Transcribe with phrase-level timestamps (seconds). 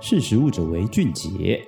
[0.00, 1.66] 识食物者为俊杰。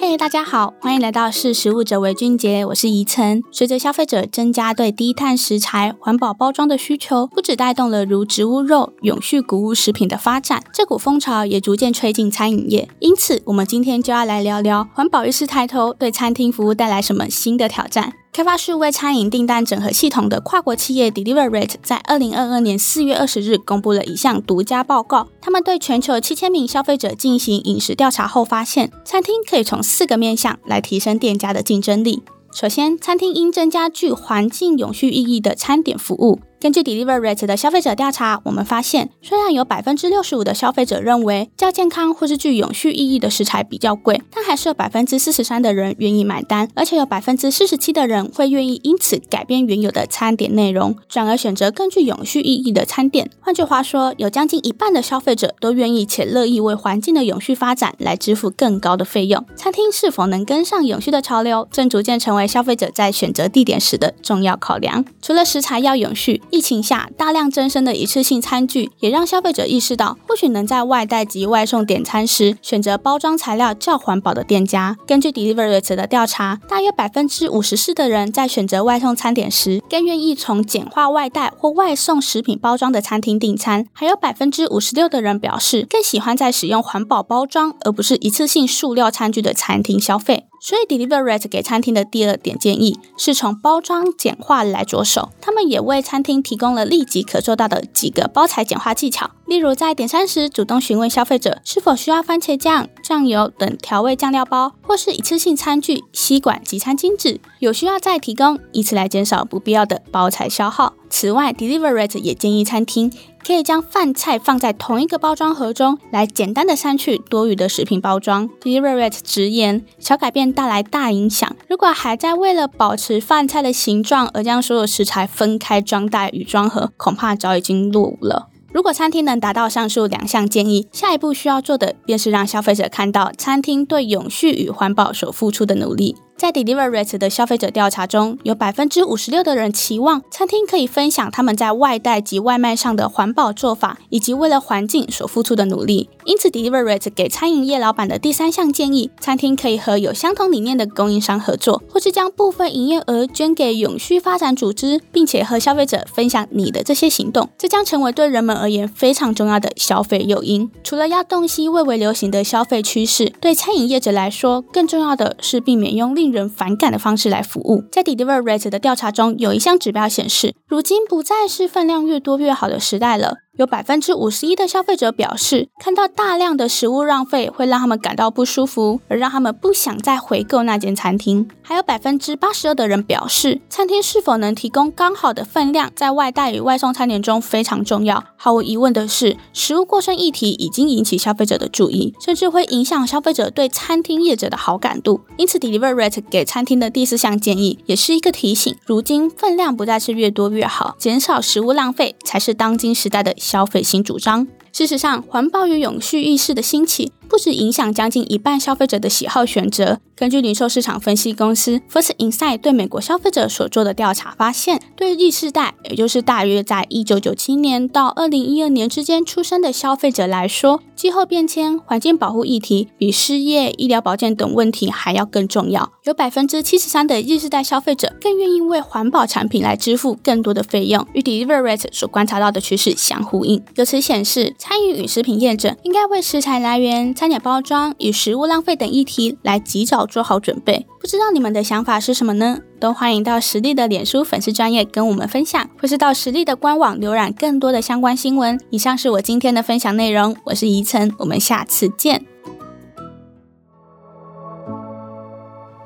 [0.00, 3.42] 嘿，大家好，欢迎来到识食物者为俊杰，我是怡晨。
[3.52, 12.88] 随着消费者增加对低碳食材、环保包装的需求，不只带动了如植物肉、永续谷物食品的发展，这股风潮也逐渐吹进餐饮业。
[13.00, 18.14] 因此，我们今天就要来聊聊环保意识抬头对餐厅服务带来什么新的挑战。
[18.32, 25.26] 开发数位餐饮订单整合系统的跨国企业 Deliverate 在二零二二年四月二十日公布了一项独家报告。
[25.40, 32.22] 他们对全球七千名消费者进行饮食调查后发现，餐厅可以从四个面向来提升店家的竞争力。
[32.52, 36.38] 首先，餐厅应增加具环境永续意义的餐点服务。
[36.60, 53.30] 根据 Deliveroo 的消费者调查，我们发现，虽然有百分之六十五的消费者认为较健康或是具永续意义的食材比较贵，但还是有百分之四十三的人愿意买单，而且有百分之四十七的人会愿意因此改变原有的餐点内容，转而选择更具永续意义的餐点。
[53.40, 59.42] 换句话说，有将近一半的消费者都愿意且乐意为环境的永续发展来支付更高的费用。
[59.56, 65.02] 餐厅是否能跟上永续的潮流，正逐渐成为消费者在选择地点时的重要考量。
[65.22, 74.96] 除了食材要永续，疫情下，大量增生的一次性餐具也让消费者意识到，或许能在外带及外送点餐时选择包装材料较环保的店家。
[75.06, 83.86] 根据 Deliveroo 的调查，大约百分之五十四的人在选择外送餐点时，更愿意从简化外带或外送食品包装的餐厅订餐。
[83.92, 90.49] 还有百分之五十六的人表示，更喜欢在使用环保包装而不是一次性塑料餐具的餐厅消费。
[90.60, 95.30] 所以 Deliverate 给餐厅的第二点建议是从包装简化来着手。
[95.40, 110.94] 他们也为餐厅提供了立即可做到的几个包材简化技巧，例如在点餐时主动询问消费者是否需要番茄酱、酱油等调味酱料包，或是一次性餐具、吸管及餐巾纸，有需要再提供，以此来减少不必要的包材消耗。
[111.08, 113.12] 此外，Deliverate 也建议餐厅
[113.44, 118.48] 可以将饭菜放在同一个包装盒中，来简单的删去多余的食品包装。
[118.60, 121.56] Deliverate 直言，小改变带来大影响。
[121.68, 128.46] 如果还在为了保持饭菜的形状而将所有食材分开装袋与装盒，恐怕早已经落伍了。
[128.72, 136.16] 如果餐厅能达到上述两项建议，下一步需要做的便是让消费者看到餐厅对永续与环保所付出的努力。
[136.40, 146.08] 在 Deliveroo 的消费者调查中，有百分之五十六的人期望餐厅可以分享他们在外带及外卖上的环保做法，以及为了环境所付出的努力。
[146.24, 157.50] 因此，Deliveroo 给餐饮业老板的第三项建议，餐厅可以和有相同理念的供应商合作，或是将部分营业额捐给永续发展组织，并且和消费者分享你的这些行动。
[157.58, 160.70] 这将成为对人们而言非常重要的消费诱因。
[160.82, 167.84] 除了要洞悉蔚为流行的消费趋势，对餐饮业者来说，更重要的是避免用另人反感的方式来服务。
[167.90, 173.38] 在 Deliver Rate 的调查中，有一项指标显示，如今不再是分量越多越好的时代了。
[173.60, 181.46] 有百分之五十一的消费者表示，看到大量的食物浪费会让他们感到不舒服，而让他们不想再回购那间餐厅。
[181.60, 188.24] 还有百分之八十二的人表示，餐厅是否能提供刚好的分量，在外带与外送餐点中非常重要。
[188.38, 195.20] 毫无疑问的是，食物过剩议题已经引起消费者的注意，甚至会影响消费者对餐厅业者的好感度。
[195.36, 204.46] 因此，Deliverate 给餐厅的第四项建议也是一个提醒：如今分量不再是越多越好，减少食物浪费才是当今时代的消费新主张。
[204.72, 209.98] 事实上，环保与永续意识的兴起，不止影响将近一半消费者的喜好选择。
[210.14, 225.90] 根据零售市场分析公司 First Insight 对美国消费者所做的调查发现，对 Z 世代，也就是大约在一九九七年到二零一二年之间出生的消费者来说，气候变迁、环境保护议题比失业、医疗保健等问题还要更重要。
[226.04, 233.62] 有百分之七十三的 Z 世代消费者更愿意为环保产品来支付更多的费用，与 Deliverate 所观察到的趋势相呼应。
[233.76, 240.86] 由此显示，餐饮与食品验证应该为食材来源、餐点包装与食物浪费等议题来及早做好准备。
[241.00, 242.58] 不知道你们的想法是什么呢？
[242.78, 248.60] 都欢迎到实力的脸书粉丝专页跟我们分享，或是到实力的官网浏览更多的相关新闻。
[248.68, 252.26] 以上是我今天的分享内容，我是怡晨，我们下次见。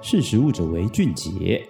[0.02, 1.64] 识食物者为俊杰。